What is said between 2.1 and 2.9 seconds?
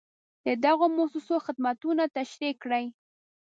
تشریح کړئ.